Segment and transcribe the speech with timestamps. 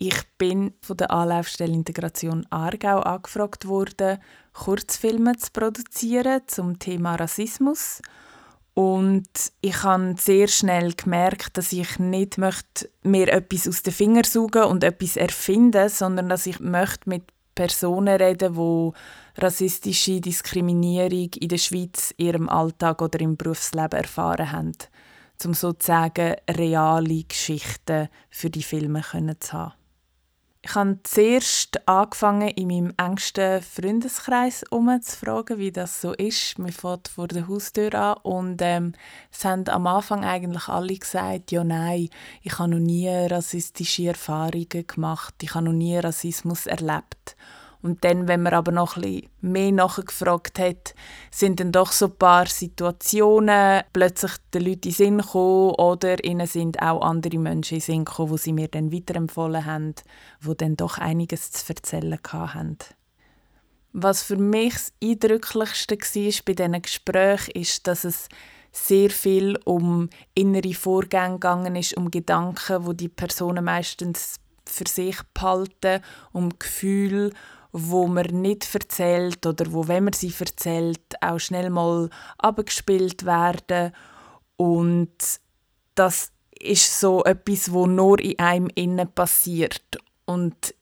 [0.00, 4.18] Ich bin von der Anlaufstelle Integration Aargau angefragt worden,
[4.52, 8.00] Kurzfilme zu produzieren zum Thema Rassismus.
[8.74, 9.28] Und
[9.60, 14.62] ich habe sehr schnell gemerkt, dass ich nicht möchte mir etwas aus den Fingern saugen
[14.66, 17.24] und etwas erfinden, sondern dass ich möchte mit
[17.56, 24.52] Personen reden, die rassistische Diskriminierung in der Schweiz in ihrem Alltag oder im Berufsleben erfahren
[24.52, 24.76] haben,
[25.44, 29.02] um sozusagen reale Geschichten für die Filme
[29.40, 29.72] zu haben.
[30.68, 36.58] Ich habe zuerst angefangen, in meinem engsten Freundeskreis umzufragen, wie das so ist.
[36.58, 38.92] Man fährt vor der Haustür an und ähm,
[39.32, 42.10] es haben am Anfang eigentlich alle gesagt, ja nein,
[42.42, 47.34] ich habe noch nie rassistische Erfahrungen gemacht, ich habe noch nie Rassismus erlebt.
[47.80, 50.94] Und dann, wenn man aber noch ein mehr nachgefragt hat,
[51.30, 56.46] sind dann doch so ein paar Situationen plötzlich den Leuten in Sinn gekommen oder ihnen
[56.46, 59.94] sind auch andere Menschen in Sinn gekommen, die sie mir dann weiterempfohlen haben,
[60.44, 62.78] die dann doch einiges zu erzählen hatten.
[63.92, 68.28] Was für mich das Eindrücklichste war bei diesen Gesprächen, ist, dass es
[68.72, 74.86] sehr viel um innere Vorgänge gegangen ist, um Gedanken, wo die, die Personen meistens für
[74.86, 77.30] sich behalten, um Gefühle,
[77.72, 83.92] wo man nicht erzählt oder wo, wenn man sie erzählt, auch schnell mal abgespielt werden.
[84.56, 85.12] Und
[85.94, 89.98] das ist so etwas, wo nur in einem innen passiert.
[90.24, 90.74] Und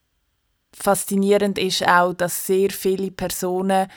[0.73, 3.89] faszinierend ist auch, dass sehr viele Personen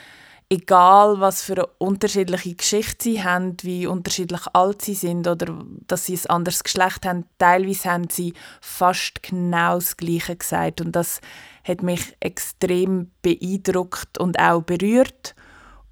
[0.50, 6.16] egal was für unterschiedliche Geschichte sie haben, wie unterschiedlich alt sie sind oder dass sie
[6.16, 10.82] ein anderes Geschlecht haben, teilweise haben sie fast genau das Gleiche gesagt.
[10.82, 11.22] Und das
[11.64, 15.36] hat mich extrem beeindruckt und auch berührt.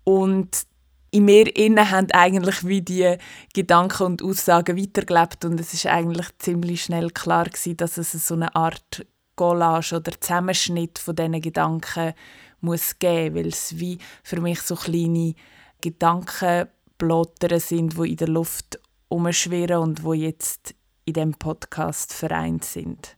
[0.04, 0.66] Und
[1.12, 3.18] in mir innen haben eigentlich wie die
[3.54, 5.46] Gedanken und Aussagen weitergelebt.
[5.46, 9.06] Und es ist eigentlich ziemlich schnell klar gewesen, dass es so eine Art
[9.36, 12.14] Collage oder Zusammenschnitt von diesen Gedanken
[12.62, 15.36] muss geben, weil es wie für mich so kleine
[15.82, 23.17] Gedankenblotter sind, die in der Luft umschwirren und wo jetzt in dem Podcast vereint sind.